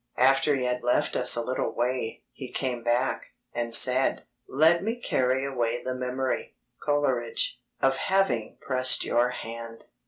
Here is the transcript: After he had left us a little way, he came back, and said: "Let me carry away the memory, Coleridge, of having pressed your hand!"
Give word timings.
After 0.17 0.55
he 0.55 0.63
had 0.65 0.81
left 0.81 1.15
us 1.15 1.35
a 1.35 1.43
little 1.43 1.69
way, 1.71 2.23
he 2.31 2.51
came 2.51 2.81
back, 2.81 3.33
and 3.53 3.75
said: 3.75 4.25
"Let 4.47 4.83
me 4.83 4.95
carry 4.99 5.45
away 5.45 5.83
the 5.83 5.93
memory, 5.93 6.55
Coleridge, 6.83 7.61
of 7.83 7.97
having 7.97 8.57
pressed 8.59 9.05
your 9.05 9.29
hand!" 9.29 9.85